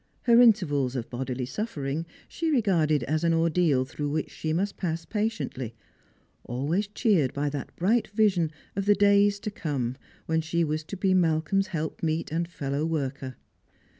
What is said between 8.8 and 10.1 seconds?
the days to come,